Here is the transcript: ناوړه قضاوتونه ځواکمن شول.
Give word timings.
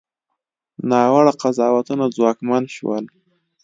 ناوړه 0.89 1.33
قضاوتونه 1.41 2.05
ځواکمن 2.15 2.63
شول. 2.75 3.05